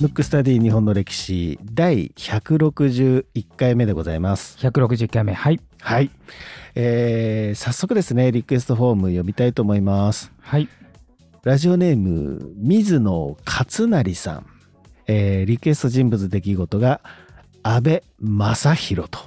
[0.00, 4.58] ムックスタディ日本の歴史第161回目でございます。
[4.58, 5.60] 160回目はい。
[5.80, 6.10] はい、
[6.74, 10.32] えー早速ですねリクエストフォーム読みたいと思います。
[10.40, 10.68] はい。
[11.44, 14.46] ラジオネーム水野勝成さん、
[15.06, 17.00] えーリクエスト人物出来事が
[17.62, 19.20] 安倍正弘と。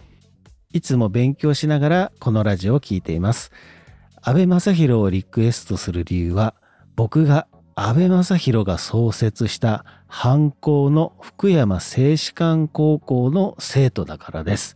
[0.74, 3.54] いつも勉強しながらこのラジオを聞いています
[4.28, 6.56] 安倍正弘をリクエストする理由は
[6.96, 14.76] 僕が安倍正弘が創設した藩校の福山静士館高校の生徒だからです。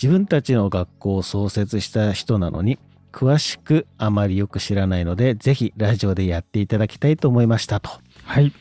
[0.00, 2.78] 自分たちの学校を創設した人なのに
[3.10, 7.90] 詳しくあまりよく知らないのでぜひラジオでやっていただきたいと思いましたと。
[8.22, 8.52] はい。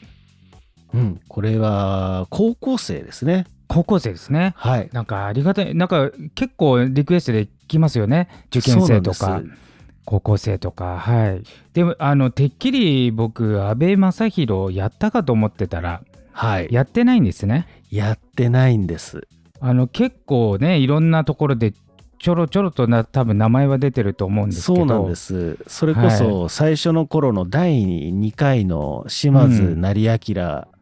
[0.95, 3.45] うん、これは高校生ですね。
[3.67, 4.55] 高校生ですね。
[4.57, 4.89] はい。
[4.91, 5.75] なんかありがたい。
[5.75, 8.27] なんか結構リクエストで来ますよね。
[8.47, 9.17] 受験生とか。
[9.17, 9.63] そうなんです
[10.05, 11.43] 高校生とかはい。
[11.73, 16.01] でもあのてっきり僕安倍正弘やったかと思ってたら
[16.31, 16.67] はい。
[16.71, 17.67] やってないんですね。
[17.89, 19.27] やってないんです。
[19.59, 21.73] あの結構ねいろんなところで
[22.19, 24.75] ちょろちょろとな多分名前は出てると思うんですけど。
[24.75, 25.57] そうなんです。
[25.67, 30.19] それこそ最初の頃の第2回の島津成明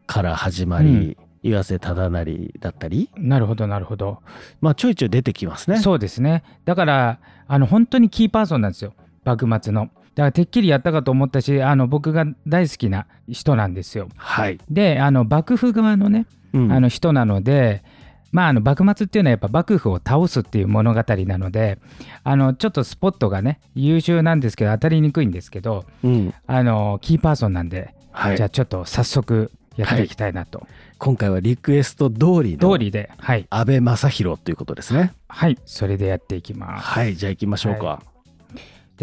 [0.06, 1.16] から始まり、うん。
[1.44, 4.22] 岩瀬忠成だったり、なるほどなるほど。
[4.60, 5.78] まあちょいちょい出てきますね。
[5.80, 6.44] そうですね。
[6.64, 14.58] だからあの本当にキーパーソンなんですよ幕末のだからてっきりやったかと思ったしあの僕が大好きな人なんですよはい。
[14.70, 17.82] であの幕府側のねうんあの人なので、
[18.30, 21.78] まあ、あの幕末っていうのはやっぱ幕府を倒すっていう物語なので
[22.24, 26.34] あのちょっとスポットがね優秀なんですけど当たりにくいんですけどうん。
[26.46, 30.66] あのキーパーソンなんで、はいじゃあちょっと早速やっていきたいなと、
[30.98, 35.14] 今回はリクエスト通りの通りではい安倍正弘ということですね。
[35.28, 36.84] はいそれでやっていきます。
[36.84, 37.16] はい。
[37.16, 37.86] じゃあ行きましょうか。
[37.86, 38.02] は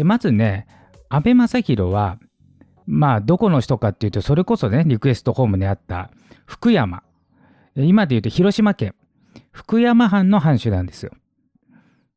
[0.00, 0.66] でまずね
[1.10, 2.18] 安倍正弘は
[2.86, 6.10] まあどこの人かっていうとそれこそねリクエストホームにあった
[6.46, 7.02] 福山
[7.76, 8.94] 今で言うと広島県
[9.52, 11.12] 福山藩の藩主なんですよ。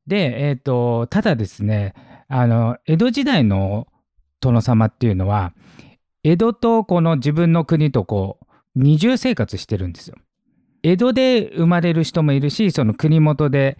[0.07, 1.93] でえっ、とただですね
[2.29, 3.87] あの江戸時代の
[4.39, 5.51] 殿様っていうのは
[6.23, 8.45] 江戸とこの自分の国とこう
[8.75, 10.15] 二重生活してるんですよ。
[10.83, 13.77] 江戸で生まれる人もいるしその国元で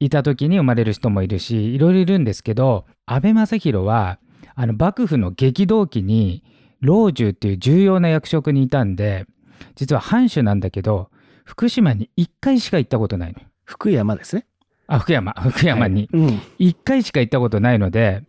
[0.00, 4.18] いた時に生まれる人もいるしいろいろいるんですけど安倍正弘は
[4.54, 6.42] あの幕府の激動期に
[6.80, 9.26] 老中っていう重要な役職にいたんで
[9.74, 11.10] 実は藩主なんだけど
[11.44, 13.38] 福島に1回しか行ったことないの。
[13.64, 14.46] 福山ですね。
[14.86, 16.26] あ福山福山にうん。
[16.58, 18.22] 1回しか行ったことないので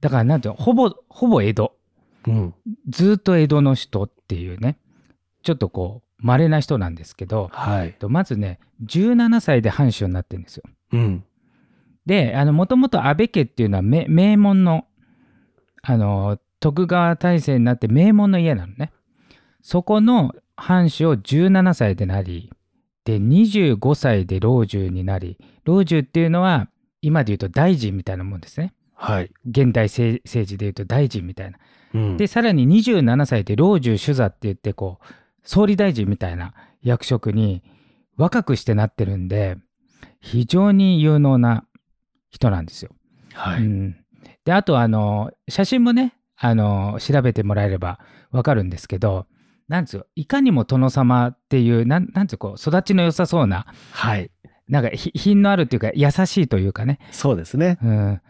[0.00, 1.74] だからなんていうのほぼほぼ江戸
[2.26, 2.54] うん。
[2.88, 4.78] ずっと江戸の人っていうね
[5.42, 7.96] ちょっとこう稀な人なんですけどはい。
[8.08, 10.64] まずね17歳で藩主になってるんですよ。
[10.92, 11.24] うん。
[12.06, 14.86] でもともと安倍家っていうのは名名門の
[15.82, 18.92] あの徳川大政になって名門の家なのね。
[19.62, 22.52] そこの藩主を17歳でなり
[23.04, 26.68] で25歳で老中になり老中っていうのは
[27.02, 28.74] 今で言うと大臣みたいなもんですね。
[28.94, 29.30] はい。
[29.48, 31.58] 現代政政治で言うと大臣みたいな。
[31.94, 32.16] うん。
[32.16, 35.06] でさらに27歳で老中主座って言ってこう
[35.42, 37.62] 総理大臣みたいな役職に
[38.16, 39.58] 若くしてなってるんで
[40.24, 41.66] 非常に有能な
[42.30, 42.90] 人なんですよ。
[43.34, 43.62] はい。
[43.62, 43.96] うん、
[44.44, 47.98] であとあの写真もねあの調べてもらえれば
[48.30, 49.26] わかるんですけど
[49.68, 54.30] なんつういかにも殿様っていうなんなんつうこう育ちの良さそうなはい。
[54.66, 57.78] なんかひ品のあるっていうか優しいというかね、そうですね。
[57.82, 58.20] うん、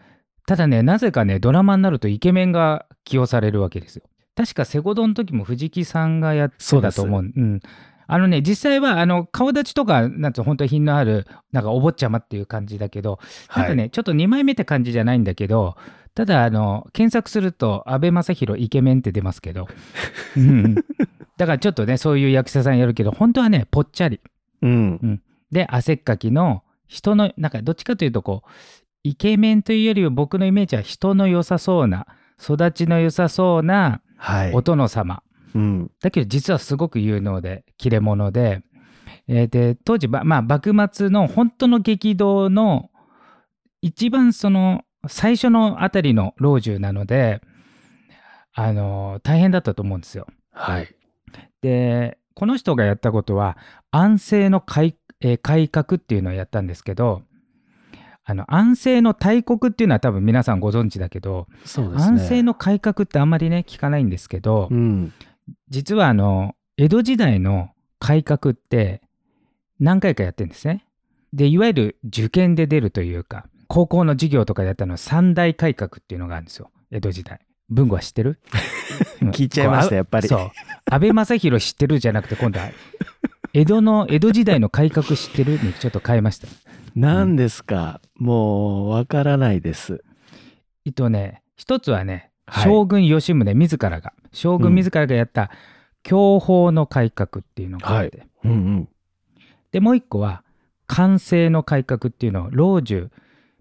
[0.49, 4.05] ただねなぜかねドラマになるとイケメンが起用されるわけですよ。
[4.35, 7.23] 確かセゴドの時も藤木さんがやってたと思う。
[7.23, 7.61] うん
[8.07, 13.19] あのね実際はあの顔立ちとかなんつう本当に品のあるなんかお坊ちゃまっていう感じだけど
[13.57, 15.77] なんかね、ちょっと2枚目って感じじゃないんだけど、
[16.15, 19.69] ただ、あの、検索すると、安倍正弘イケメンって出ますけど、
[20.37, 20.75] うん
[21.37, 24.21] だからちょっとね、そういう役者さんやるけど、本当はね、ぽっちゃり。
[24.63, 25.21] うん。
[25.51, 28.49] で、汗っかきの人の、なんかどっちかというと、こう、
[29.03, 32.07] イケメンというよりは僕のイメージは人の良さそうな、
[32.41, 34.53] 育ちの良さそうなはい。
[34.53, 35.23] お殿様。
[35.55, 35.91] うん。
[36.01, 38.63] だけど実はすごく有能で切れ者で,、
[39.29, 42.91] えーで当時、ばまあ、幕末の本当の激動の
[43.81, 47.41] 一番その最初のあたりの老中なので
[48.55, 50.27] あの大変だったと思うんですよ。
[50.53, 50.95] はい。
[51.63, 53.57] でこの人がやったことは
[53.91, 57.23] 安政の改,、えー改革っていうのをやったんですけど
[58.25, 61.83] あの安政の大国っていうのは多分皆さんご存知だけど、ね。
[61.97, 65.13] 安政の改革ってあんまりね聞かないんですけど、うん。
[65.69, 69.03] 実はあの江戸時代の改革って
[69.81, 70.85] 何回かやってるんですね。
[71.33, 76.71] でいわゆる受験で出るというか高校の授業とかでやったのは三大改革っていうのがあるんですよ。
[76.91, 77.41] 江戸時代。
[77.71, 78.39] 文吾は知ってる？
[79.23, 80.29] う ん聞いちゃいましたやっぱり。
[80.29, 80.51] そう。
[80.91, 82.71] 安倍正弘知ってるじゃなくて今度は
[83.53, 86.49] 江戸の江戸時代の改革知ってるにちょっと変えました。
[86.95, 90.05] 何ですか、もうわからないです。
[90.87, 92.65] えっとね一つはねはい。
[92.65, 95.51] 将軍吉宗自らが、将軍自らがやった
[96.03, 98.89] 享保の改革っていうのがあって、うんうん。
[99.73, 100.45] でもう一個は
[100.87, 103.11] 寛政の改革っていうのを老中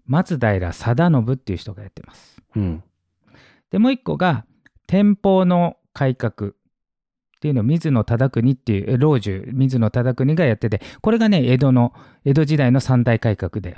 [0.06, 2.82] 松平定信っていう人がやってますうん。
[3.70, 4.44] でもう一個が
[4.86, 6.54] 天保の改革っ
[7.40, 11.92] ていうのを水野忠国っていうえ老中水野忠国がやっててこれがね江戸の
[12.24, 13.76] 江戸時代の三大改革で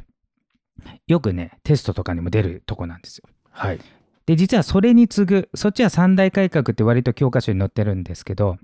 [1.07, 3.29] よくねテストとかにも出るとこなんですよ。
[3.51, 3.81] はい。
[4.27, 8.59] で実はそれに次ぐそっちは三大改革って割と教科書に載ってるんですけど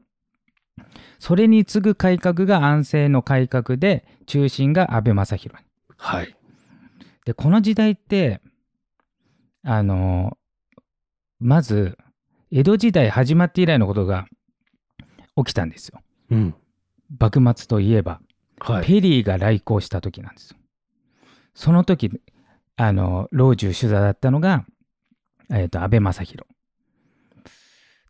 [1.20, 5.64] それに次ぐ改革が安政の改革で中心が安倍正弘
[5.96, 6.36] はい。
[7.24, 8.40] でこの時代って
[9.62, 10.36] あの
[11.38, 11.96] まず
[12.50, 14.26] 江戸時代始まって以来のことが
[15.36, 16.00] 起きたんですよ
[16.30, 16.54] うん。
[17.20, 18.20] 幕末といえば、
[18.58, 18.86] はい。
[18.86, 20.56] ペリーが来航した時なんですよ
[21.54, 22.10] その時
[22.76, 24.64] あの老中主座だったのが、
[25.52, 26.48] えー、と安倍正弘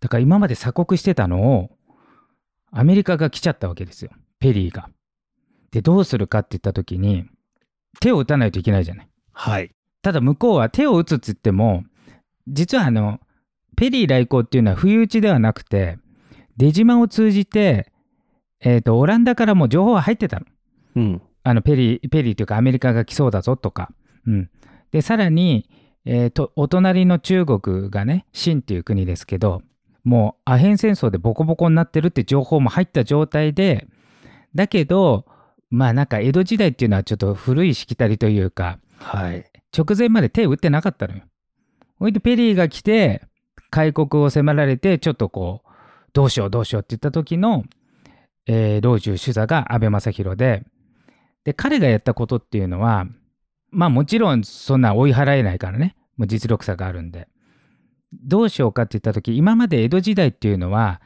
[0.00, 1.70] だから今まで鎖国してたのを
[2.70, 4.88] アメリカが来ちゃったわけですよペリーが
[5.70, 7.26] でどうするかって言った時に
[8.00, 9.70] 手を打たないといけないじゃないはい。
[10.02, 11.84] ただ向こうは手を打つって言っても
[12.48, 13.20] 実はあの
[13.76, 15.98] ペリー来航っていうのは不意打ちではなくて
[16.56, 17.90] 出島を通じて、
[18.60, 20.46] えー、とオランダからも情報は入ってたの。
[20.96, 21.22] うん。
[21.44, 23.90] あのペリーペリーというかアメリカが来そうだぞとか。
[24.26, 24.50] うん、
[24.92, 25.68] でさらに、
[26.04, 29.62] えーとお隣の中国がね清っていう国ですけど
[30.04, 33.86] もうアヘン戦争でボコボコになってるって情報も入った状態で
[34.54, 35.26] だけど
[35.70, 39.44] まあなんか江戸時代っていうのはちょっと古いしきたりというかはい。
[39.76, 41.22] 直前まで手打ってなかったのよ。
[41.98, 43.22] ほいでペリーが来て
[43.70, 45.70] 開国を迫られてちょっとこう
[46.12, 47.64] どうしようどうしようって言った時の、
[48.46, 50.64] えー老中主座が安倍正弘で
[51.44, 53.06] で彼がやったことっていうのは
[53.72, 57.28] まあもちろんそんな追い払えないからねもう実力差があるんで
[58.12, 61.00] どうしようかって言った時今まで江戸時代っていうのは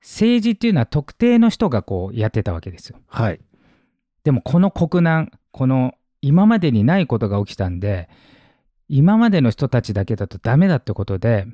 [0.00, 3.00] 政治っていうのは特定の人がこうやってたわけですよ。
[3.08, 3.40] はい。
[4.22, 8.08] でもこの国難この今までにないことが起きたんで
[8.88, 11.46] 今までの人たちだけだとダメだってことで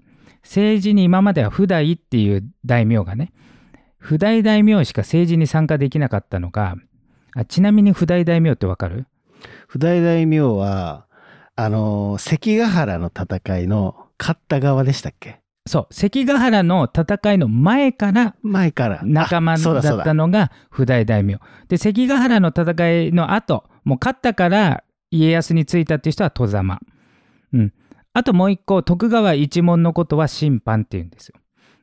[0.42, 3.32] 政治に今までは不代っていう大名がね
[3.98, 6.76] 不代大名しか政治に参加できなかったのが
[7.34, 9.06] あちなみに不代大名ってわかる？
[9.68, 11.06] 不代大名は、
[11.56, 15.40] あのー関ヶ原の戦いの勝った側でしたっけ？
[15.66, 19.00] そう関ヶ原の戦いの前から前から。
[19.04, 21.38] 仲間だったのが不代大名。
[21.68, 26.80] で関ヶ原の戦いの後もう勝ったから家康についたっていう人は戸様。
[27.52, 27.72] うん。
[28.12, 31.38] あともう一個徳川一門のことは審判っていうんですよ、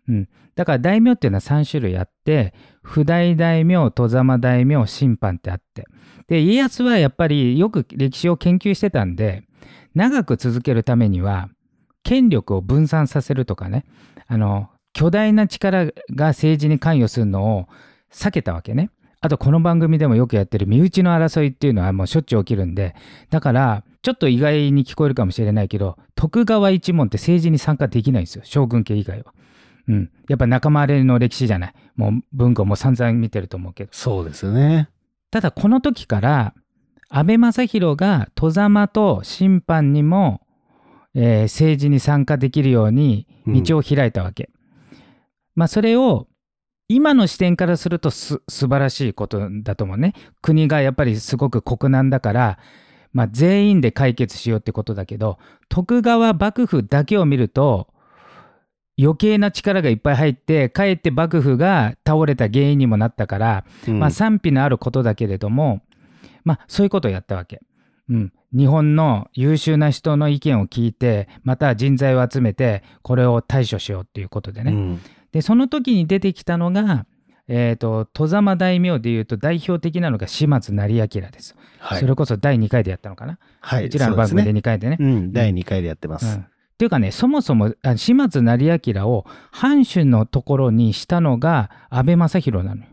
[0.08, 5.86] うん、だから大名っていうのは3種類あって不代大名戸様大名審判ってあって。
[6.28, 9.44] で家康はやっぱりよく歴史を研究してたんで
[9.96, 11.50] 長く続けるためには
[12.04, 13.86] 権力を分散させるとかね。
[14.28, 17.68] あの巨大な力が政治に関与するのを
[18.12, 18.90] 避けたわけね。
[19.20, 22.96] あとこの番組でもよくやってる身内の争いっていうのはもうしょっちゅう起きるんで。
[23.30, 28.42] だからちょっと意外に聞こえるかもしれないけど徳川一門って政治に参加できないんですよ。
[28.46, 29.34] 将軍家以外は。
[29.88, 34.90] うん、やっぱ仲間割れの歴史じゃないもう文庫も散々見てると思うけどそうですね。
[35.32, 36.54] ただこの時から
[37.10, 40.42] 安倍正弘が戸様と審判にも、
[41.14, 44.50] えー政治に参加できるように道を開いたわけ。
[45.56, 46.28] まあそれを
[46.90, 50.14] 今の視点からするとす素晴らしいことだと思うね。
[50.42, 52.60] 国がやっぱりすごく国難だから、
[53.14, 55.38] まあ、全員で解決しようってことだけど
[55.70, 57.88] 徳川幕府だけを見ると
[59.00, 64.00] 余計な力がいっぱい入ってかえって幕府が倒れた原因にもなったからうん。
[64.00, 65.82] まあ、賛否のあることだけれども、
[66.44, 67.62] まあ、そういうことをやったわけ。
[68.10, 75.02] うん、日本の優秀な人の意見を聞いてまた人材を集めてこれを対処しようっていうことでね、うん。
[75.34, 77.06] でその時に出てきたのが、
[77.50, 82.00] えー、と戸様大名でいうと代表的なのが島津成明です、はい。
[82.00, 84.96] それこそ第2回でやったのかな、はいうちらの番組でそう2回でね。
[84.96, 86.40] すねうん、第2回でやってます。
[86.78, 92.88] うんっていうかねそもそもあ島津成明を藩主のところにしたのが安倍正弘なのよ。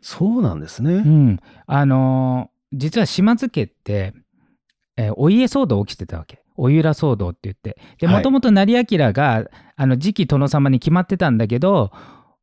[0.00, 0.92] そうなんですね。
[0.92, 4.12] うん、あのー実は島津家って、
[4.98, 6.42] えーお家騒動起きてたわけ。
[6.56, 7.78] おゆら騒動って言って。
[7.98, 11.92] で、はいもともと成明が、あの、次期殿様に決まってたんだけど、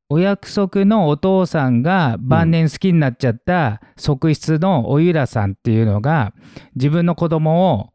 [0.09, 6.33] お約束のお父さんが晩年好きになっちゃった側室のおゆらさんっていうのが、
[6.75, 7.89] 自分の子供を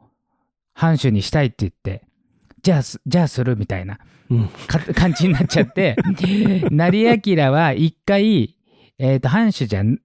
[0.72, 2.06] 藩主にしたいって言って、
[2.62, 3.98] じゃあすじゃあするみたいな。
[4.30, 4.48] うん。
[4.66, 5.96] か感じになっちゃって。
[6.70, 8.56] 成明は一回、
[8.98, 9.98] えー、と藩主じゃん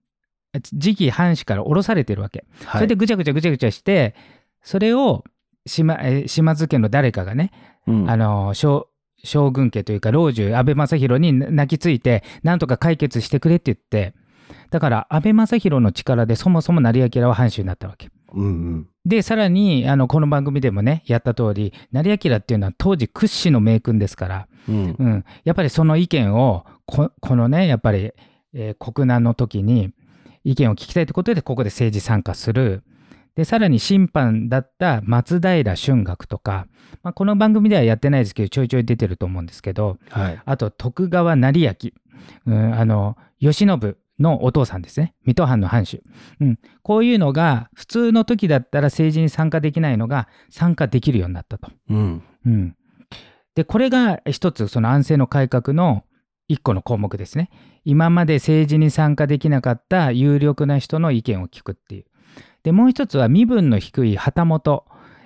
[0.80, 2.80] 次期藩主から降ろされてるわけ、はい。
[2.80, 4.16] それでぐちゃぐちゃぐちゃぐちゃして
[4.62, 5.24] それを
[5.66, 7.52] 島,、えー島津家の誰かがね、
[7.88, 8.10] うん。
[8.10, 8.88] あの将
[9.24, 14.14] 将軍家というか老中安倍正弘に泣きついてなんとか解決してくれって言って。
[14.70, 18.10] だから安倍正弘の力でそもそも成明は藩主になったわけ。
[18.36, 18.88] うんうん。
[19.06, 24.96] でさらにあのこの番組でもねやった通り成明っていうのは当時屈指の名君ですから、うん。
[24.98, 28.12] うん、やっぱりその意見をここのねやっぱり、
[28.54, 29.92] えー国難の時に
[30.44, 32.84] 意見を聞きたいということでここで政治参加する。
[33.36, 36.68] でさらに審判だった松平春岳とか、
[37.04, 40.42] まあ、この番組ではやってないですけどちょいちょい出てると思うんですけどはい。
[40.46, 41.92] あと徳川成明、
[42.46, 46.02] うん、あの慶喜のお父さんですね水戸藩の藩主、
[46.40, 51.70] うん、こういうのが普通の時だったら政治に参加できないのが参加できるようになったと。
[51.90, 52.76] うんうん、
[53.56, 56.04] でこれが一つその安政の改革の
[56.48, 57.50] 一個の項目ですね。
[57.84, 62.06] 今まで政治に参加できなかった有力な人の意見を聞くっていう。
[62.64, 64.86] でもう一つは身分の低い旗本、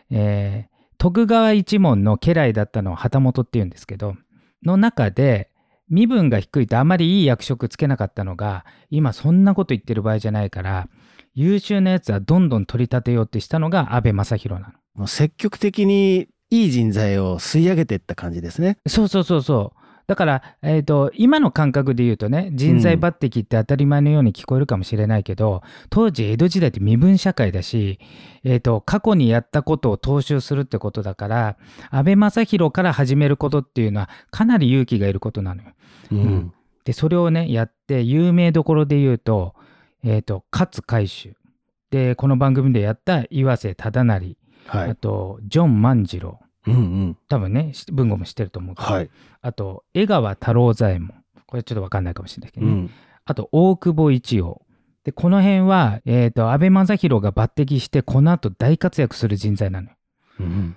[0.10, 4.15] えー徳川一門の家来だったのを旗本っていうんですけど
[4.63, 5.50] の中で
[5.89, 10.88] 身分が低いとあまりいい役職つけなかったのが今そんなこと言ってる場合じゃないから
[11.34, 14.74] 優秀なやつはどんどん取り立てようってしたのが安倍正弘なの。
[14.96, 18.77] もう積極的にいい人材を吸い上げていった感じですね。
[18.88, 19.79] そうそうそうそう。
[20.10, 25.62] だから、えー、と今の感覚で言うとね人材抜擢って当たり前のように聞こえるかもしれないけど、
[25.92, 28.00] 当時江戸時代って身分社会だし、
[28.44, 31.58] えー、と過去にやったことを踏襲するってことだから
[31.92, 35.70] 安倍正弘から始めることっていうのはかなり勇気がいることなのよ。
[36.12, 36.18] うん。
[36.18, 36.54] ん。
[36.86, 39.54] でそれをねやって有名どころで言うと,、
[40.04, 41.36] えー、と勝海舟。
[41.92, 44.38] でこの番組でやった岩瀬忠成、
[44.70, 44.96] あはい。
[44.96, 47.18] とジョン万次郎うんうん。
[47.28, 49.10] 多分ねし文吾も知ってると思うけど、はい。
[49.42, 51.13] あと江川太郎左衛門
[51.46, 52.92] これちょっと分かんないかもしれないけどね、うん。
[53.25, 54.62] あと大久保一葉
[55.04, 59.96] でこの辺は、えー、と安倍正弘が抜擢してこの後大活躍する人材なのよ。
[60.39, 60.75] うん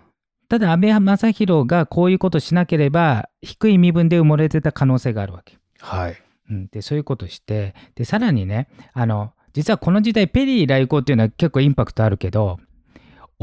[0.48, 5.56] ただ安倍正弘がこういうことしなければ低い身分で埋もれてた可能性があるわけ。
[5.80, 6.22] はい。
[6.50, 12.58] うん、でそういうことしてでさらにねあの実はこの時代ペリー来航っていうのは結構インパクトあるけど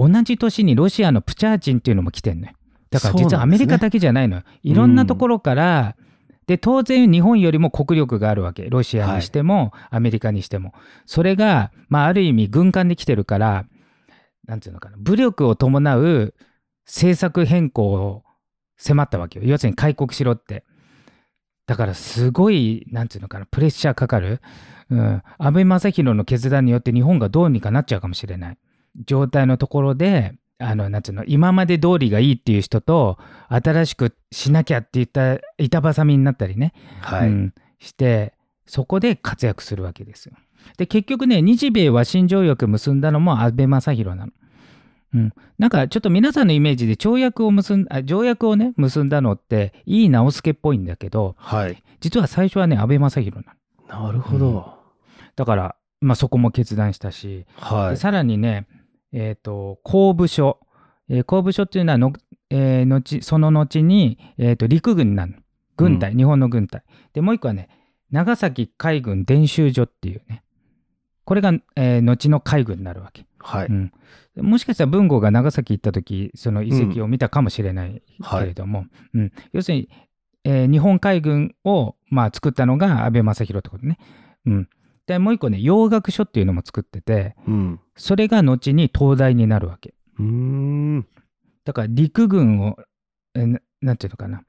[0.08, 2.54] 同じ年にロシアのプチャーチンっていうのも来てんのよ。
[2.90, 5.96] だから実はアメリカだけじゃないのよ、いろんなところから、
[6.48, 8.70] で当然日本よりも国力があるわけ。
[8.70, 10.74] ロシアにしても、アメリカにしても。
[11.06, 13.66] それが、まあ、ある意味軍艦で来てるから
[14.48, 14.98] なんていうのかな。
[14.98, 16.34] 武力を伴う
[16.88, 18.24] 政策変更を
[18.78, 19.46] 迫ったわけよ。
[19.46, 20.64] 要するに開国しろって。
[21.68, 23.46] だからすごいなんていうのかな。
[23.46, 24.42] プレッシャーかかる、
[24.90, 28.58] うん、安倍正弘の決断によって日本がどうにかなっちゃうかもしれない
[29.06, 37.30] 状態のところであのなんていうの今まで通りがいいっていう人と新しくしなきゃって言った板挟みになったりね、はい。
[37.30, 38.34] うん、して
[38.66, 40.36] そこで活躍するわけですよ。
[40.78, 44.32] で結局ね日米和親条約結んだのも安倍正弘なの。
[45.12, 51.82] うん、なんかちょっと皆さんのイメージで条約を結んあ条約をね結んだのっていい直輔っぽいんだけどはい。
[52.02, 53.60] 実は最初はね安倍正弘なの。
[54.06, 54.74] なるほど。
[55.36, 57.90] だから、まあ、そこも決断したし、はい。
[57.92, 58.68] でさらにね、
[59.14, 60.60] えー、と公部署、
[61.10, 62.14] えー公部署っていうのはの、
[62.50, 65.38] えー後その後に、えー、と陸軍になるの。
[65.78, 66.84] 軍隊、日本の軍隊。
[67.14, 67.70] でもう一個はね
[68.12, 70.44] 長崎海軍伝習所っていうね。
[71.26, 73.68] これが、えー後の海軍になるわけ、はい。
[73.68, 73.92] うん、
[74.38, 78.42] もしかしたら文吾が長崎行った時その遺跡を見たかもしれないはい。
[78.42, 79.32] けれども、うん。
[79.54, 79.90] 要するに、
[80.44, 83.98] えー日本海軍を、まあ、作ったのが安倍正弘ってことね、
[84.46, 84.70] うん、
[85.10, 87.80] でもう一個ね洋楽書っていうのも作っててうん。
[87.96, 89.96] それが後に東大になるわけ。
[91.66, 92.78] だから陸軍を、
[93.34, 94.44] えななんていうのかな。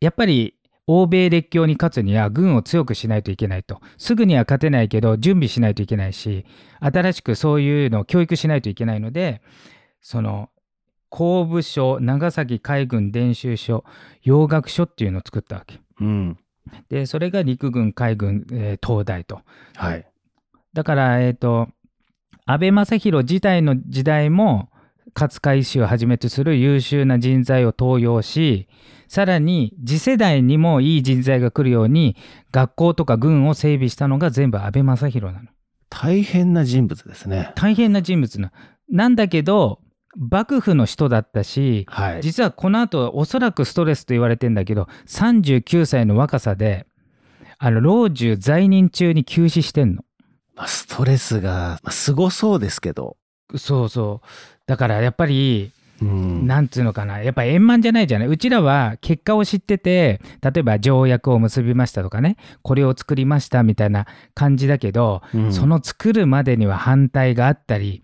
[0.00, 0.56] やっぱり
[0.88, 3.80] 欧米列強に勝つには軍を強くしないといけないと。
[3.98, 6.44] すぐには勝てないけど準備しないといけないし、
[6.80, 9.42] 新しくそういうのを教育しないといけないので、
[10.02, 10.50] その、
[11.08, 13.84] 公部署、長崎海軍伝習所、
[14.22, 15.80] 洋楽所っていうのを作ったわけ。
[16.00, 16.38] うん。
[16.88, 19.40] で、それが陸軍、海軍、えー東大と。
[19.74, 20.06] はい。
[20.72, 21.68] だから、えっ、と、
[22.46, 24.70] 安倍正弘自体の時代も、
[25.14, 28.68] 勝海舟をはじめとする優秀な人材を登用し、
[29.08, 32.16] さらに次世代にもいい人材が来るように、
[32.52, 35.48] 学校とか軍を整備したのが全部安倍正弘なの。
[35.88, 37.52] 大変な人物ですね。
[37.56, 38.52] 大変な人物な。
[38.88, 39.80] なんだけど、
[40.16, 42.22] 幕府の人だったし、はい。
[42.22, 46.86] 実はこの後おそらくストレスと言われてんだけど39歳の若さで
[47.58, 50.04] あの老中在任中に急死してんの。
[50.54, 53.16] まあストレスがまあすごそうですけど。
[53.56, 54.26] そうそう。
[54.66, 68.02] だからやっぱり、うんなんつうのかなやっぱ円満じゃないじゃないうちらは結果を知ってて例えば条約を結びましたとかねこれを作りましたみたいな感じだけど、うんその作るまでには反対があったり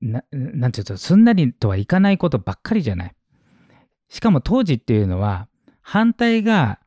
[0.00, 3.14] ななんていうとすんなりとはいかないことばっかりじゃない。
[4.08, 5.48] しかも当時っていうのは
[5.82, 6.80] 反対が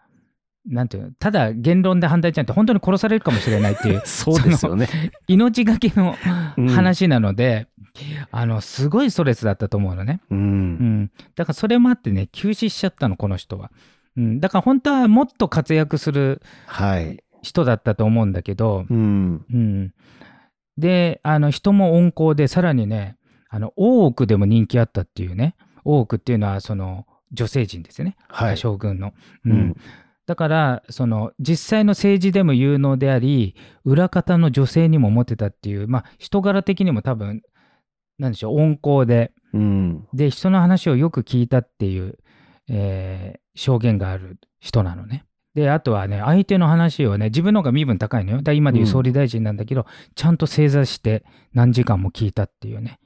[0.66, 4.88] なんていうのただ言論で反対じゃなくて本当に殺されるかもしれないっていう そうですよね。
[5.28, 6.16] 命がけの
[6.58, 7.68] うん話なので、
[8.32, 10.22] あのすごいストレスだったと思うのね。
[10.30, 10.36] う。
[10.36, 10.72] うん
[11.04, 13.72] ん、だからそれもあってね休止しちゃったのこの人は、
[14.16, 17.24] うん、だから本当はもっと活躍するはい。
[17.42, 19.46] 人だったと思うんだけど、うん。
[19.54, 19.94] うん、
[20.78, 23.18] であの人も温厚でさらにね
[23.50, 28.58] あの大奥でも人気あったっていうね大奥っていうのはその女性陣ですよね、はい。
[28.58, 29.14] 将軍の、
[29.46, 29.76] ううんん。
[30.26, 37.42] だからその実際の政治でも有能であり裏方の女性にもモテたっていうまあ人柄的にも多分
[38.20, 40.08] なんでしょう温厚でうん。
[40.14, 42.18] で人の話をよく聞いたっていう、
[42.70, 45.26] えー証言がある人なのね。
[45.56, 48.42] であとはね相手の話をね自分の方が身分高いのよ。
[48.42, 53.00] だ今でいう総理大臣なんだけど、ちゃんと正座して何時間も聞いたっていうね、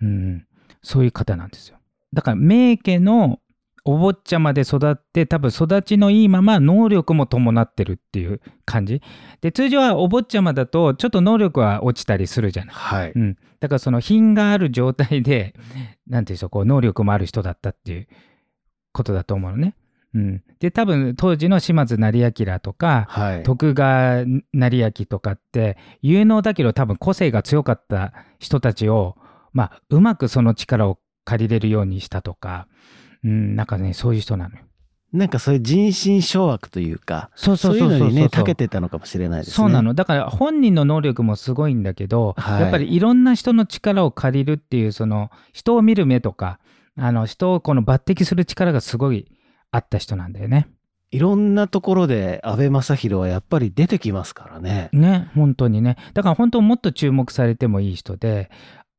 [0.00, 0.46] うん、
[0.82, 1.78] そういう方なんですよ。
[2.12, 3.40] だから名家の
[3.84, 9.00] お坊ちゃまで育って多分育ちのいいまま能力も伴ってるっていう感じ
[9.40, 12.74] で通常はお坊ちゃまだとちょっと能力は落ちたりするじゃない。
[12.74, 13.12] はい。
[13.14, 15.54] うん、だからその品がある状態で
[16.06, 18.08] なんていうんでしょうこう能力もある人だったっていう
[18.92, 19.74] ことだと思うのね。
[20.14, 23.42] うん、で多分当時の島津成明とかはい。
[23.42, 29.16] 徳川成明とかって有能だけど多分個性が強かった人たちを、
[29.52, 32.68] まあ、うまくその力を借りれるようにしたとか、
[33.22, 34.62] うん、なんかねそういう人なのよ。
[35.12, 39.54] なんかそういう人心掌握というか、そうそそうういうのにね、長けてたのかもしれないですね。
[39.54, 46.58] そうなのだから本人の能力もすごいんだけど、はいやっぱりいろんな人の力を借りるっていうその人を見る目とか
[46.96, 49.26] あの人をこの抜擢する力がすごい
[49.70, 50.68] あった人なんだよね。
[51.10, 54.90] いろんなところで安倍正弘はやっぱり出てきますからね。
[54.92, 58.50] ね本当にねだから本当もっと注目されてもいい人で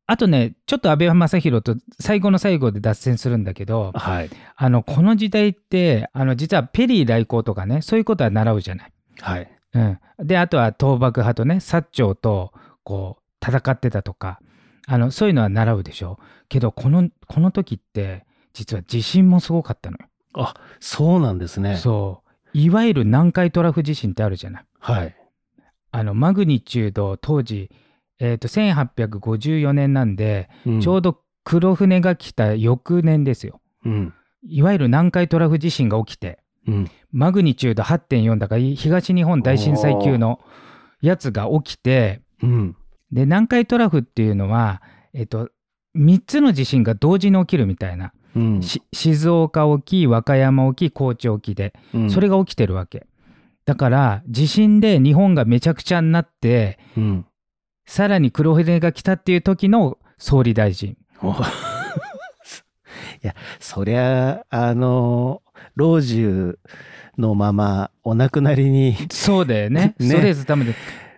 [0.07, 4.29] あとねちょっと安倍正弘と最後の最後で脱線するんだけどはい。
[4.55, 8.91] あのこの時代ってあの実はペリー来航とかねそういうことは習うじゃない。
[9.21, 9.51] はい。
[9.75, 12.53] うん、であとは倒幕派とね薩長と
[12.83, 14.39] こう戦ってたとか
[14.87, 20.07] あのそういうのは習うでしょけどこのこの時って実は地震もすごかったのよ。
[20.79, 21.77] そうなんですね。
[21.77, 24.65] そういわゆる南海トラフ地震ってあるじゃない。
[24.79, 25.15] はい。
[25.91, 27.69] あのマグニチュード当時、
[28.19, 33.59] えー、と1854年なんで、うんちょうど黒船が来た翌年ですよ。
[33.85, 34.13] うん。
[34.43, 36.91] いわゆる南海トラフ地震が起きてうん。
[37.11, 40.39] マグニチュード8.4だから東日本大震災級の
[41.01, 42.75] やつが起きてうん。
[43.11, 44.81] で南海トラフっていうのは、
[45.13, 45.49] えっと、
[45.95, 48.61] 3つの地震が同時に起きるみたいな、うん。
[48.61, 52.09] し静岡沖和歌山沖高知沖でうん。
[52.09, 53.07] それが起きてるわけ、
[53.65, 57.25] だから地震で日本がめちゃくちゃになってうん。
[57.85, 60.97] さらに黒船が来たっていう時の総理大臣。
[61.23, 61.31] お。
[63.21, 65.41] いや、そりゃ、あの、
[65.75, 66.57] 老中
[67.17, 69.95] のままお亡くなりに、そうだよね。
[69.99, 70.07] ね。
[70.07, 70.75] ストレスためで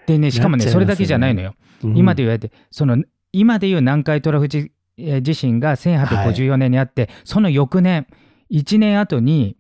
[0.08, 0.72] でねしかもねね。
[0.72, 4.72] それだけじゃないのよ、今で言われてその今でいう南海トラフ地
[5.02, 8.08] えー地震が1854年にあって、その翌年
[8.52, 9.56] 1年後に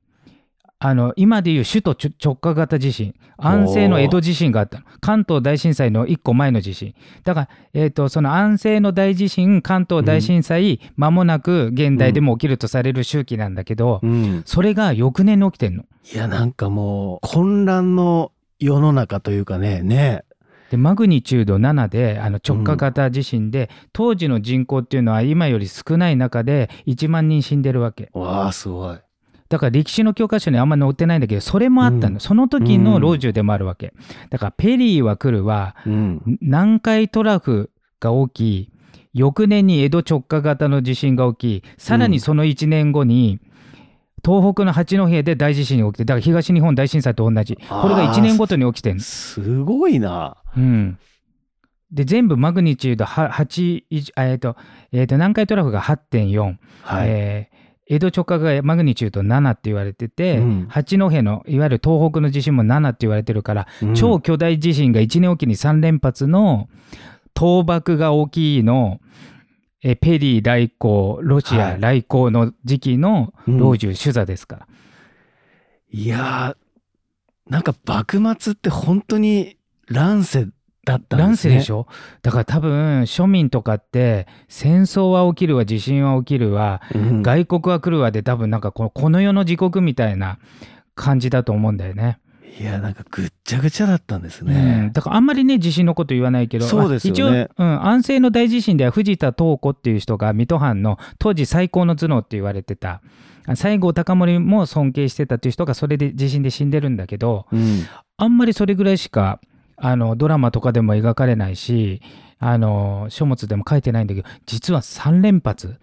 [0.79, 14.43] あの今でいう首都直直下型地震安政の江戸地震があったの関東大震災の1個前の地震だから、えー、とその安政の大地震関東大震災、間もなく現代でも起きるとされる周期なんだけど、うん。
[14.45, 15.83] それが翌年に起きてんの。
[16.13, 20.23] いや、なんかもう、混乱の世の中というかね、ね。
[20.71, 28.09] でマグニチュード7であの直下型地震で、当時の人口っていうのは今より少ない中で1万人死んでるわけ。
[28.13, 28.97] わあ、すごい。
[29.49, 32.19] だから歴史の教科書にあんま載ってないんだけどそれもあったの、うん。
[32.21, 33.93] その時の老中でもあるわけ。
[34.29, 36.37] だからペリーは来るはうん。
[36.39, 38.71] 南海トラフが起き
[39.13, 43.41] 翌年に江戸直下型の地震が起きさらにその1年後に、
[44.23, 47.55] 東北の八戸で大地震が起きてだから東日本大震災と同じ。
[47.55, 49.01] これが1年ごとに起きてるの。
[49.01, 50.37] すごいな。
[50.55, 50.99] うん、
[51.91, 54.55] で全部マグニチュードは8以上あえっ、と,、
[54.91, 57.09] えー、と南海トラフが8.4、はい。
[57.09, 57.61] えー
[57.93, 60.67] 江戸直下がマグニチュード7って言われてて、うん。
[60.69, 63.95] 八戸のいわゆる東北の地震も7って言われてるから、うん。
[63.95, 66.69] 超巨大地震が1年おきに3連発の
[67.37, 69.01] 倒幕が大きいの
[69.83, 71.81] えーペリー来航ロシアはい。
[71.81, 73.57] 来航の時期のうん。
[73.57, 74.67] 老中主座ですから、
[75.91, 80.47] いやーなんか幕末って本当に乱世
[80.85, 81.55] だったんですね。
[81.55, 81.87] 乱世でしょ？
[82.21, 87.21] だから多分庶民とかって戦争は起きるわ地震は起きるわ、うん。
[87.21, 90.39] 外国は来るわで多分なんかこのこの世の時刻みたいな
[90.95, 92.19] 感じだと思うんだよね。
[92.59, 94.91] いや、なんかぐっちゃぐちゃだったんですうん、ね。
[94.93, 103.01] だからあんまりね地震のこと言わないけどそうですよねまあ一応、うん、安政の大地震では藤田東子っていう人が水戸藩の当時最高の頭脳って言われてた
[103.47, 107.85] あ西郷隆盛も尊敬してたっていう人がそれで地震で死んでるんだけどうん。
[108.17, 109.39] あんまりそれぐらいしか
[109.77, 112.01] あのドラマとかでも描かれないし
[112.37, 115.79] あの書物でも書いてないんだけど実は3連発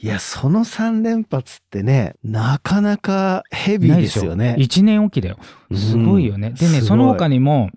[0.00, 4.56] いや、その3連発ってね、なかなかヘビーですよね。
[4.58, 5.38] 1年おきだよ。
[5.72, 7.70] すごいよね、うんでねその他にも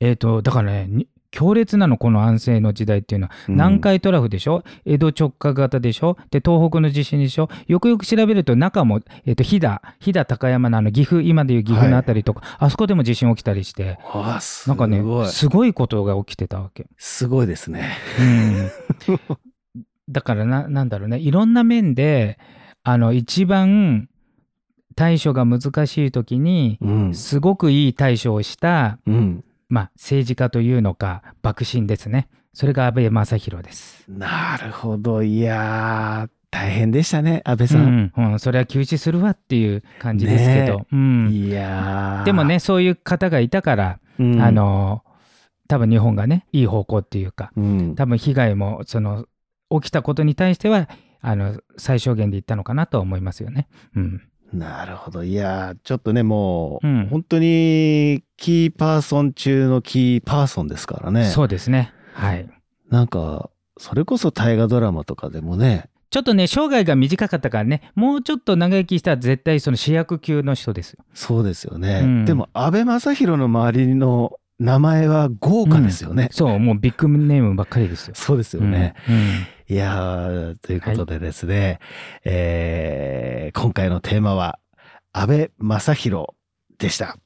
[0.00, 3.32] えっ、とだからねに強烈なのこの安政の時代っていうのは。
[3.48, 3.54] うん。
[3.54, 4.64] 南海トラフでしょ？
[4.84, 6.16] 江戸直下型でしょ？
[6.30, 7.48] で東北の地震でしょ？
[7.68, 13.98] よくよく調べると中も、えっと飛騨飛騨高山のあの岐阜今でいう岐阜のあたりとか、あそこでも地震起きたりして。
[14.66, 15.02] なんかね。
[15.30, 16.86] すごいことが起きてたわけ。
[16.98, 17.96] すごいですね。
[19.08, 19.16] うん
[20.12, 22.38] だからななんだろうねいろんな面で
[22.82, 24.08] あの一番
[24.94, 27.14] 対処が難しい時にうん。
[27.14, 29.44] すごくいい対処をした、うん。
[29.68, 34.04] まあ、政治家というのか幕臣ですねそれが安倍正弘です。
[34.08, 35.22] なるほど。
[35.22, 37.80] いやー、大変でしたね、安倍うさん。
[37.80, 45.02] んうん、それは休止するわっていう感じですけど、ねうん、いやーでも、ねそういう方がいたから、うんあ、の
[45.66, 49.24] 多分日本がねいい方向っていうかうん、多分被害もその
[49.80, 50.88] 起きたことに対しては
[51.20, 53.68] あの最小限で言ったのかなとは思いますよね。
[53.94, 55.24] うん、なるほど。
[55.24, 61.26] いやー、ちょっとね、もう、うん本当にキーパーソン中のキーパーソンですからね。
[61.26, 61.92] そうですね。
[62.12, 62.48] はい。
[62.90, 71.04] なんか、それこそ大河ドラマとかでもね、ちょっとね生涯が短かったからねもうちょっと長生きしたら絶対その主役級の人ですよ。
[71.14, 72.00] そうですよね。
[72.02, 76.28] うんでも、安倍正弘の周りの名前は豪華ですよね。
[76.30, 78.14] そうもうビッグネームばっかりですよ。
[78.14, 78.94] そうですよね。
[79.08, 79.22] うんうん
[79.68, 81.78] いやー、ということでですね、
[82.24, 84.58] えー今回のテーマは、
[85.12, 86.26] 安倍正弘
[86.78, 87.16] でした。